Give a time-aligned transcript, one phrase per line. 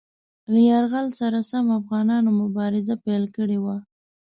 [0.51, 3.75] له یرغل سره سم افغانانو مبارزه پیل کړې وه.